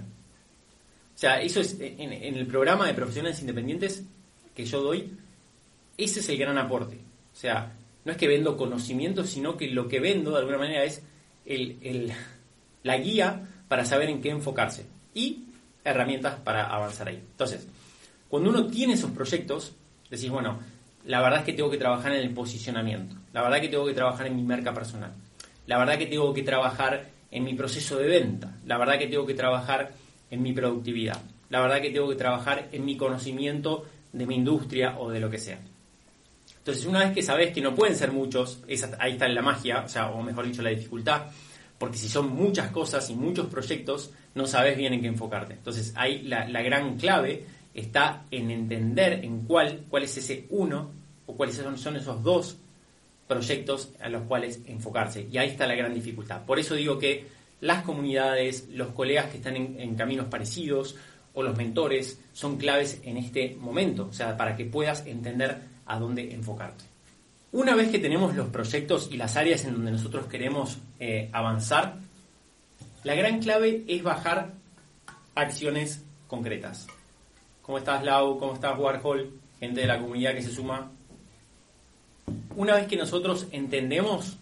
[1.15, 4.04] O sea, eso es en, el programa de profesionales independientes
[4.56, 5.12] que yo doy,
[5.97, 6.95] ese es el gran aporte.
[6.95, 7.73] O sea,
[8.06, 11.02] no es que vendo conocimiento, sino que lo que vendo de alguna manera es
[11.45, 12.13] el,
[12.84, 15.43] la guía para saber en qué enfocarse y
[15.84, 17.15] herramientas para avanzar ahí.
[17.17, 17.67] Entonces,
[18.30, 19.73] cuando uno tiene esos proyectos,
[20.10, 20.60] decís, bueno,
[21.06, 23.86] la verdad es que tengo que trabajar en el posicionamiento, la verdad es que tengo
[23.86, 25.13] que trabajar en mi marca personal,
[25.67, 29.08] la verdad es que tengo que trabajar en mi proceso de venta, la verdad que
[29.08, 29.94] tengo que trabajar
[30.32, 34.98] en mi productividad, la verdad que tengo que trabajar en mi conocimiento de mi industria
[35.00, 35.60] o de lo que sea.
[36.58, 38.62] Entonces, una vez que sabes que no pueden ser muchos,
[39.00, 41.28] ahí está la magia, o, sea, o mejor dicho, la dificultad,
[41.78, 45.54] porque si son muchas cosas y muchos proyectos, no sabes bien en qué enfocarte.
[45.54, 50.92] Entonces, ahí la, la gran clave está en entender en cuál, cuál es ese uno
[51.26, 52.58] o cuáles son, son esos dos
[53.30, 55.28] proyectos a los cuales enfocarse.
[55.32, 56.44] Y ahí está la gran dificultad.
[56.46, 57.28] Por eso digo que
[57.62, 60.96] las comunidades, los colegas que están en, caminos parecidos
[61.36, 66.00] o los mentores son claves en este momento, o sea, para que puedas entender a
[66.00, 66.86] dónde enfocarte.
[67.52, 71.98] Una vez que tenemos los proyectos y las áreas en donde nosotros queremos eh, avanzar,
[73.04, 74.54] la gran clave es bajar
[75.36, 76.88] acciones concretas.
[77.62, 78.39] ¿Cómo estás, Lau?
[78.39, 79.39] ¿Cómo estás, Warhol?
[79.60, 80.92] Gente de la comunidad que se suma.
[82.56, 84.38] Una vez que nosotros entendemos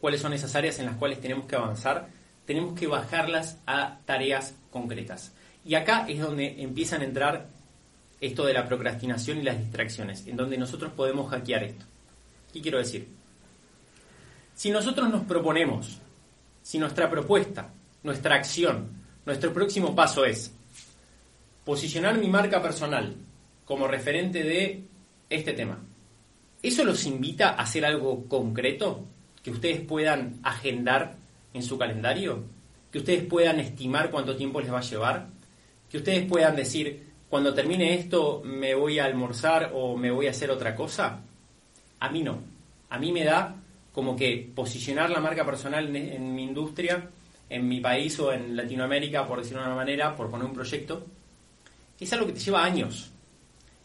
[0.00, 2.08] cuáles son esas áreas en las cuales tenemos que avanzar,
[2.46, 5.32] tenemos que bajarlas a tareas concretas.
[5.64, 7.48] Y acá es donde empiezan a entrar
[8.20, 11.84] esto de la procrastinación y las distracciones, en donde nosotros podemos hackear esto.
[12.52, 13.08] ¿Qué quiero decir?
[14.54, 15.98] Si nosotros nos proponemos,
[16.62, 17.70] si nuestra propuesta,
[18.02, 18.88] nuestra acción,
[19.24, 20.52] nuestro próximo paso es
[21.64, 23.14] posicionar mi marca personal
[23.64, 24.84] como referente de
[25.28, 25.78] este tema.
[26.62, 29.04] ¿Eso los invita a hacer algo concreto
[29.42, 31.16] que ustedes puedan agendar
[31.54, 32.44] en su calendario?
[32.90, 35.28] ¿Que ustedes puedan estimar cuánto tiempo les va a llevar?
[35.88, 40.30] ¿Que ustedes puedan decir, cuando termine esto me voy a almorzar o me voy a
[40.30, 41.20] hacer otra cosa?
[42.00, 42.40] A mí no.
[42.90, 43.54] A mí me da
[43.92, 47.08] como que posicionar la marca personal en, mi industria,
[47.48, 51.04] en mi país o en Latinoamérica, por decirlo de una manera, por poner un proyecto,
[51.98, 53.10] es algo que te lleva años.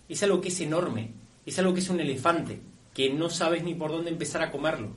[0.08, 1.23] Es algo que es enorme.
[1.46, 2.60] Es algo que es un elefante,
[2.94, 4.92] que no sabes ni por dónde empezar a comerlo.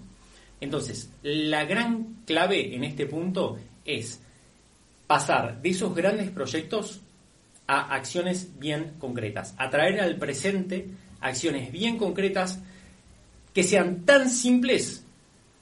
[0.60, 4.20] Entonces, la gran clave en este punto es
[5.06, 7.00] pasar de esos grandes proyectos
[7.66, 10.88] a acciones bien concretas, a traer al presente
[11.20, 12.60] acciones bien concretas
[13.52, 15.04] que sean tan simples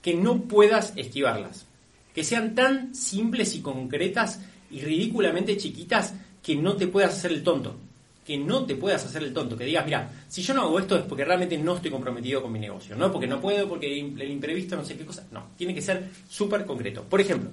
[0.03, 1.67] que no puedas esquivarlas,
[2.15, 7.43] que sean tan simples y concretas y ridículamente chiquitas que no te puedas hacer el
[7.43, 7.79] tonto,
[8.25, 10.97] que no te puedas hacer el tonto, que digas, mira, si yo no hago esto
[10.97, 14.31] es porque realmente no estoy comprometido con mi negocio, no porque no puedo, porque el
[14.31, 17.03] imprevisto, no sé qué cosa, no, tiene que ser súper concreto.
[17.03, 17.51] Por ejemplo,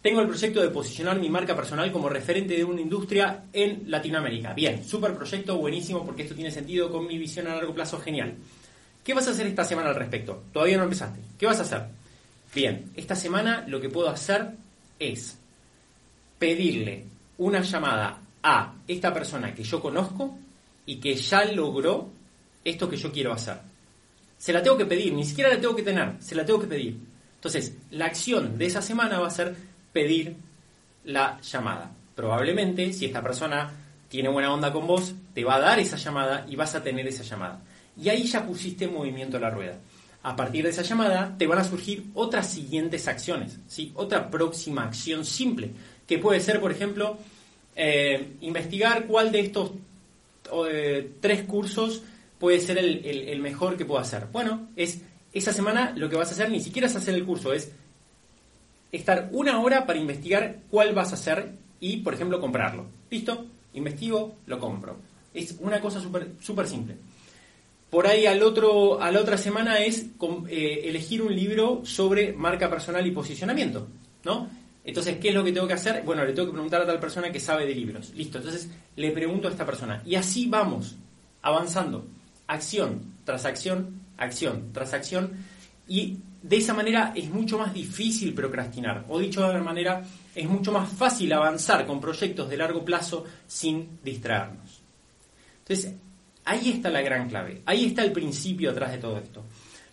[0.00, 4.54] tengo el proyecto de posicionar mi marca personal como referente de una industria en Latinoamérica.
[4.54, 8.34] Bien, súper proyecto, buenísimo, porque esto tiene sentido con mi visión a largo plazo, genial.
[9.04, 10.44] ¿Qué vas a hacer esta semana al respecto?
[10.52, 11.20] Todavía no empezaste.
[11.36, 11.82] ¿Qué vas a hacer?
[12.54, 14.52] Bien, esta semana lo que puedo hacer
[14.98, 15.36] es
[16.38, 17.04] pedirle
[17.38, 20.36] una llamada a esta persona que yo conozco
[20.86, 22.08] y que ya logró
[22.64, 23.58] esto que yo quiero hacer.
[24.38, 26.66] Se la tengo que pedir, ni siquiera la tengo que tener, se la tengo que
[26.66, 26.98] pedir.
[27.34, 29.54] Entonces, la acción de esa semana va a ser
[29.92, 30.36] pedir
[31.04, 31.90] la llamada.
[32.14, 33.70] Probablemente, si esta persona
[34.08, 37.06] tiene buena onda con vos, te va a dar esa llamada y vas a tener
[37.06, 37.60] esa llamada.
[37.96, 39.78] Y ahí ya pusiste en movimiento la rueda.
[40.22, 43.92] A partir de esa llamada te van a surgir otras siguientes acciones, ¿sí?
[43.94, 45.70] otra próxima acción simple,
[46.06, 47.18] que puede ser, por ejemplo,
[47.76, 49.72] eh, investigar cuál de estos
[50.68, 52.02] eh, tres cursos
[52.38, 54.26] puede ser el, mejor que puedo hacer.
[54.32, 55.02] Bueno, es
[55.32, 57.70] esa semana lo que vas a hacer ni siquiera es hacer el curso, es
[58.90, 62.86] estar una hora para investigar cuál vas a hacer y, por ejemplo, comprarlo.
[63.10, 63.46] ¿Listo?
[63.74, 64.96] Investigo, lo compro.
[65.32, 66.96] Es una cosa súper super simple.
[67.90, 70.06] Por ahí al otro, a la otra semana es
[70.48, 73.88] eh, elegir un libro sobre marca personal y posicionamiento,
[74.24, 74.48] ¿no?
[74.84, 76.02] Entonces, ¿qué es lo que tengo que hacer?
[76.04, 78.12] Bueno, le tengo que preguntar a tal persona que sabe de libros.
[78.14, 80.02] Listo, entonces le pregunto a esta persona.
[80.06, 80.96] Y así vamos,
[81.42, 82.06] avanzando.
[82.46, 85.32] Acción tras acción, acción tras acción.
[85.86, 90.02] Y de esa manera es mucho más difícil procrastinar, o dicho de otra manera,
[90.34, 94.80] es mucho más fácil avanzar con proyectos de largo plazo sin distraernos.
[95.58, 95.94] Entonces,
[96.44, 99.44] ahí está la gran clave, ahí está el principio atrás de todo esto.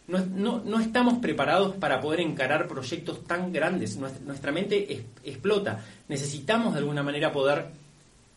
[0.08, 7.04] No, estamos preparados para poder encarar proyectos tan grandes, nuestra, mente explota, necesitamos de alguna
[7.04, 7.66] manera poder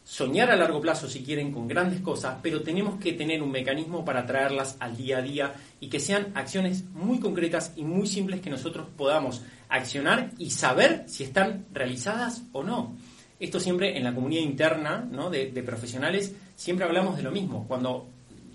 [0.03, 4.05] soñar a largo plazo si quieren con grandes cosas, pero tenemos que tener un mecanismo
[4.05, 8.41] para traerlas al día a día y que sean acciones muy concretas y muy simples
[8.41, 12.97] que nosotros podamos accionar y saber si están realizadas o no.
[13.39, 17.65] Esto siempre en la comunidad interna de, profesionales, siempre hablamos de lo mismo.
[17.69, 18.09] Cuando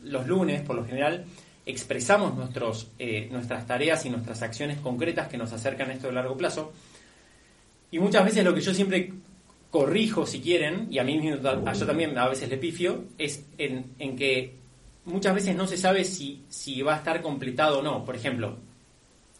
[0.03, 1.25] los lunes, por lo general,
[1.65, 6.13] expresamos nuestros, eh, nuestras tareas y nuestras acciones concretas que nos acercan a esto de
[6.13, 6.73] largo plazo,
[7.91, 9.13] y muchas veces lo que yo siempre
[9.71, 14.53] corrijo si quieren, y a mí yo también a veces le pifio, es en, que
[15.05, 18.05] muchas veces no se sabe si, si, va a estar completado o no.
[18.05, 18.57] Por ejemplo,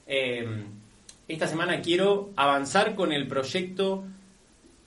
[0.08, 0.66] em,
[1.28, 4.04] esta semana quiero avanzar con el proyecto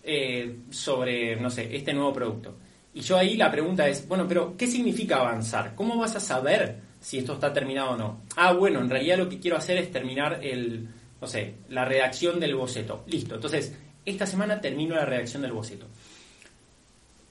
[0.02, 2.56] eh, sobre, no sé, este nuevo producto.
[2.94, 5.74] Y yo ahí la pregunta es, bueno, pero ¿qué significa avanzar?
[5.74, 8.22] ¿Cómo vas a saber si esto está terminado o no?
[8.36, 10.88] Ah, bueno, en realidad lo que quiero hacer es terminar el,
[11.20, 13.04] no sé, la redacción del boceto.
[13.06, 13.36] Listo.
[13.36, 15.86] Entonces, esta semana termino la redacción del boceto.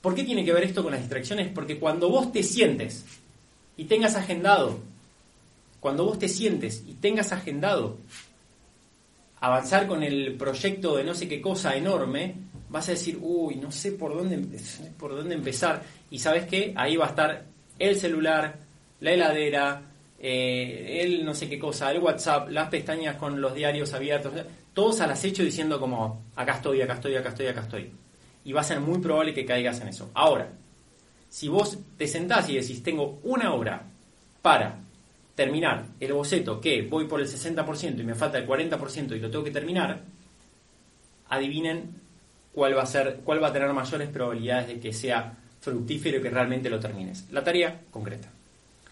[0.02, 1.50] ¿Por qué tiene que ver esto con las distracciones?
[1.50, 3.06] Porque cuando vos te sientes
[3.76, 4.80] y tengas agendado,
[5.80, 7.98] cuando vos te sientes y tengas agendado
[9.40, 12.36] avanzar con el proyecto de no sé qué cosa enorme,
[12.70, 14.60] vas a decir, uy, no sé por dónde,
[14.98, 15.84] por dónde empezar.
[16.10, 17.46] Y sabes qué, ahí va a estar
[17.80, 18.60] el celular,
[19.00, 19.82] la heladera,
[20.20, 24.34] eh, el no sé qué cosa, el WhatsApp, las pestañas con los diarios abiertos
[24.78, 27.92] todos al acecho diciendo como, acá estoy, acá estoy, acá estoy, acá estoy.
[28.46, 30.12] Y va a ser muy probable que caigas en eso.
[30.14, 30.52] Ahora,
[31.30, 33.88] si vos te sentás y decís, tengo una hora
[34.40, 34.78] para
[35.34, 39.32] terminar el boceto que voy por el 60% y me falta el 40% y lo
[39.32, 40.00] tengo que terminar,
[41.30, 42.00] adivinen
[42.54, 46.22] cuál va a ser, cuál va a tener mayores probabilidades de que sea fructífero y
[46.22, 47.26] que realmente lo termines.
[47.32, 48.32] La tarea concreta.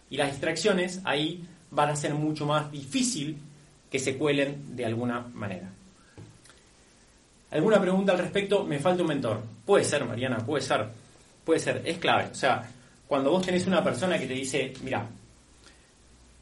[0.10, 3.38] Y las distracciones ahí van a ser mucho más difícil
[3.90, 5.72] que se cuelen de alguna manera.
[7.52, 8.64] ¿Alguna pregunta al respecto?
[8.64, 9.42] Me falta un mentor.
[9.66, 10.88] Puede ser, Mariana, puede ser.
[11.44, 12.30] Puede ser, es clave.
[12.32, 12.70] O sea,
[13.08, 15.08] cuando vos tenés una persona que te dice, mira,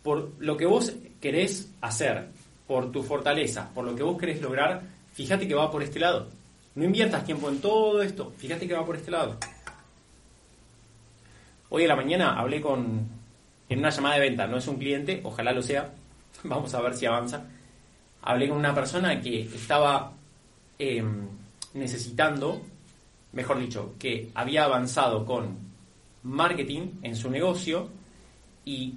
[0.01, 2.27] por lo que vos querés hacer,
[2.67, 4.81] por tu fortaleza, por lo que vos querés lograr,
[5.13, 6.29] fíjate que va por este lado.
[6.75, 9.37] No inviertas tiempo en todo esto, fíjate que va por este lado.
[11.69, 13.07] Hoy a la mañana hablé con,
[13.73, 15.91] en una llamada de venta, no es un cliente, ojalá lo sea,
[16.43, 17.45] vamos a ver si avanza.
[18.21, 20.13] Hablé con una persona que estaba
[20.79, 21.27] em,
[21.73, 22.61] necesitando,
[23.33, 25.57] mejor dicho, que había avanzado con
[26.23, 27.89] marketing en su negocio
[28.63, 28.93] y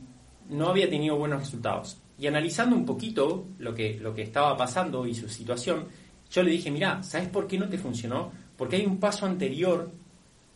[0.51, 1.99] no había tenido buenos resultados.
[2.19, 5.87] Y analizando un poquito lo que, lo que estaba pasando y su situación,
[6.31, 8.31] yo le dije, mira, ¿sabes por qué no te funcionó?
[8.57, 9.91] Porque hay un paso anterior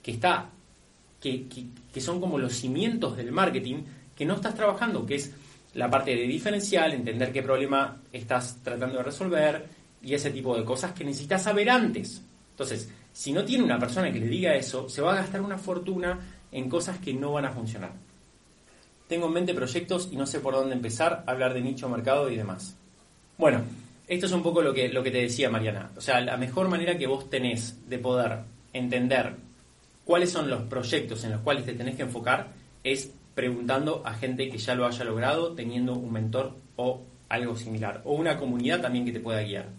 [0.03, 0.51] que está,
[1.21, 1.47] que,
[1.93, 3.83] que, son como los cimientos del marketing
[4.21, 5.33] que no estás trabajando, que es
[5.73, 9.67] la parte de diferencial, entender qué problema estás tratando de resolver
[10.03, 12.23] y ese tipo de cosas que necesitas saber antes.
[12.51, 15.57] Entonces, si no tiene una persona que le diga eso, se va a gastar una
[15.57, 16.21] fortuna
[16.53, 17.93] en cosas que no van a funcionar.
[19.09, 22.29] Tengo en mente proyectos y no sé por dónde empezar a hablar de nicho, mercado
[22.29, 22.77] y demás.
[23.39, 23.63] Bueno,
[24.07, 25.93] esto es un poco lo que, lo que te decía Mariana.
[25.97, 28.41] O sea, la mejor manera que vos tenés de poder
[28.75, 29.37] entender
[30.05, 32.49] cuáles son los proyectos en los cuales te tenés que enfocar
[32.85, 38.03] es preguntando a gente que ya lo haya logrado, teniendo un mentor o algo similar,
[38.05, 39.70] o una comunidad también que te pueda guiar.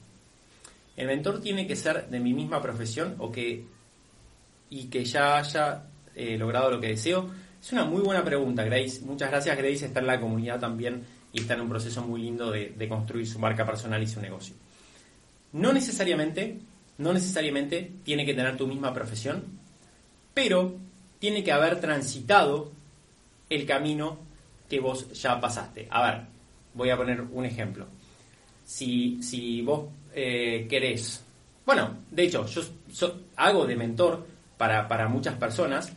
[0.97, 3.63] El mentor tiene que ser de mi misma profesión o que
[4.71, 5.83] y que ya haya
[6.15, 7.29] eh, logrado lo que deseo?
[7.61, 9.01] Es una muy buena pregunta, Grace.
[9.01, 9.85] Muchas gracias, Grace.
[9.85, 13.37] Está en la comunidad también y está en un proceso muy lindo de, construir su
[13.37, 14.55] marca personal y su negocio.
[15.53, 16.57] No necesariamente,
[16.97, 19.43] no necesariamente tiene que tener tu misma profesión,
[20.33, 20.73] pero
[21.19, 22.71] tiene que haber transitado
[23.51, 24.17] el camino
[24.67, 25.87] que vos ya pasaste.
[25.91, 26.21] A ver,
[26.73, 27.85] voy a poner un ejemplo.
[28.63, 31.23] Si, si vos eh, querés,
[31.65, 34.25] bueno, de hecho, yo hago de mentor
[34.57, 35.91] para, para muchas personas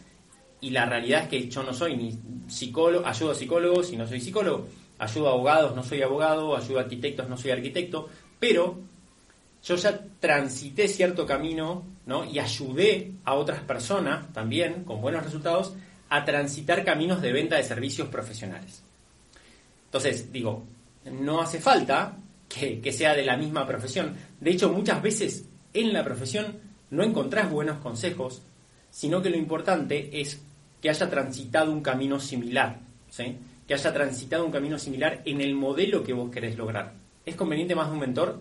[0.60, 4.06] y la realidad es que yo no soy ni psicólogo, ayudo a psicólogos y no
[4.06, 4.66] soy psicólogo,
[4.98, 8.08] ayudo a abogados, no soy abogado, ayudo a arquitectos, no soy arquitecto,
[8.40, 8.78] pero
[9.62, 12.24] yo ya transité cierto camino ¿no?
[12.24, 15.74] y ayudé a otras personas también con buenos resultados
[16.08, 18.82] a transitar caminos de venta de servicios profesionales.
[19.86, 20.64] Entonces, digo,
[21.04, 22.16] no hace falta
[22.48, 24.14] que, sea de la misma profesión.
[24.40, 26.58] De hecho, muchas veces en la profesión
[26.90, 28.42] no encontrás buenos consejos,
[28.90, 30.40] sino que lo importante es
[30.80, 33.36] que haya transitado un camino similar, ¿sí?
[33.66, 36.92] que haya transitado un camino similar en el modelo que vos querés lograr.
[37.24, 38.40] ¿Es conveniente más de un mentor?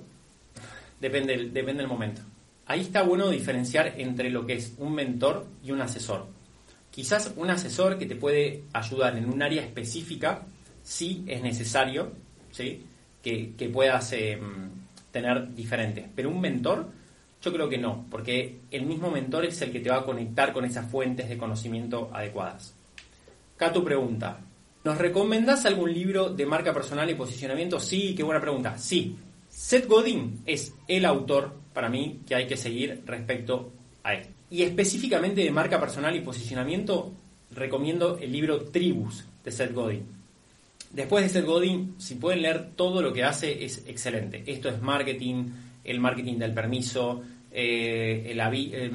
[1.00, 2.22] Depende, depende del momento.
[2.66, 6.28] Ahí está bueno diferenciar entre lo que es un mentor y un asesor.
[6.94, 10.46] Quizás un asesor que te puede ayudar en un área específica,
[10.84, 12.12] sí es necesario
[12.52, 12.86] ¿sí?
[13.22, 14.70] Que, puedas em,
[15.12, 16.06] tener diferentes.
[16.16, 16.88] Pero un mentor
[17.42, 20.54] yo creo que no, porque el mismo mentor es el que te va a conectar
[20.54, 22.74] con esas fuentes de conocimiento adecuadas.
[23.74, 24.40] Tu pregunta.
[24.84, 27.80] ¿Nos recomendás algún libro de marca personal y posicionamiento?
[27.80, 28.78] Sí, qué buena pregunta.
[28.78, 29.16] Sí.
[29.48, 33.72] Seth Godin es el autor para mí que hay que seguir respecto
[34.04, 34.28] a él.
[34.50, 37.12] Y específicamente de marca personal y posicionamiento,
[37.52, 40.06] recomiendo el libro Tribus de Seth Godin.
[40.92, 44.44] Después de Seth Godin, si pueden leer todo lo que hace, es excelente.
[44.46, 45.46] Esto es marketing,
[45.84, 48.92] el marketing del permiso, eh, el, eh,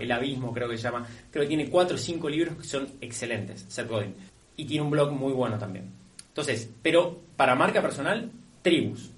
[0.00, 2.88] el abismo creo que se llama, creo que tiene cuatro o cinco libros que son
[3.00, 4.14] excelentes, Seth Godin,
[4.56, 5.90] y tiene un blog muy bueno también.
[6.28, 8.30] Entonces, pero para marca personal,
[8.62, 9.10] Tribus,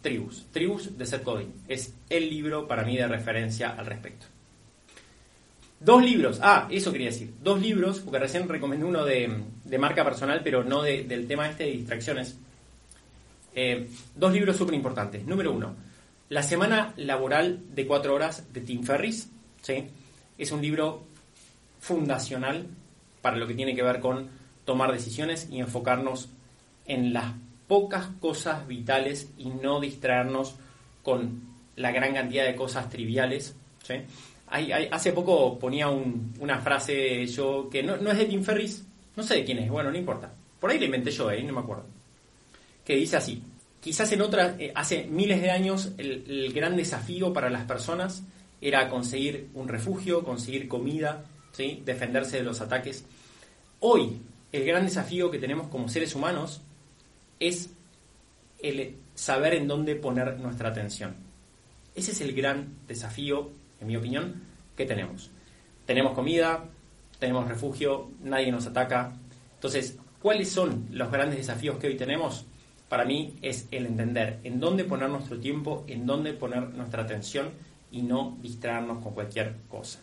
[0.00, 4.26] Tribus, Tribus de Seth Godin, es el libro para mí de referencia al respecto.
[5.80, 9.44] Dos libros, ah, eso quería decir, dos libros, porque recién recomendé uno de,
[9.78, 12.36] marca personal, pero no del tema este de distracciones.
[13.54, 15.24] Eh, dos libros súper importantes.
[15.24, 15.74] Número uno,
[16.30, 19.30] la semana laboral de cuatro horas de Tim Ferris
[19.62, 19.86] ¿sí?
[20.36, 21.04] es un libro
[21.80, 22.66] fundacional
[23.22, 24.28] para lo que tiene que ver con
[24.64, 26.28] tomar decisiones y enfocarnos
[26.86, 27.32] en las
[27.66, 30.56] pocas cosas vitales y no distraernos
[31.02, 31.42] con
[31.76, 33.54] la gran cantidad de cosas triviales.
[33.84, 33.94] ¿sí?
[34.50, 38.84] Hace poco ponía una frase yo que no, es de Tim Ferris,
[39.16, 40.32] no sé de quién es, bueno, no importa.
[40.60, 41.86] Por ahí la inventé yo, ahí no me acuerdo.
[42.84, 43.42] Que dice así,
[43.80, 48.24] Quizás en otras, eh, hace miles de años, el, gran desafío para las personas
[48.60, 51.82] era conseguir un refugio, conseguir comida, ¿sí?
[51.84, 53.04] defenderse de los ataques.
[53.80, 54.20] Hoy,
[54.50, 56.60] el gran desafío que tenemos como seres humanos
[57.38, 57.70] es
[58.60, 61.14] el saber en dónde poner nuestra atención.
[61.94, 64.42] Ese es el gran desafío, en mi opinión,
[64.76, 65.30] que tenemos.
[65.86, 66.64] Tenemos comida,
[67.18, 69.12] tenemos refugio, nadie nos ataca.
[69.54, 72.46] Entonces, ¿cuáles son los grandes desafíos que hoy tenemos?
[72.88, 77.50] para mí es el entender en dónde poner nuestro tiempo, en dónde poner nuestra atención
[77.90, 80.00] y no distraernos con cualquier cosa.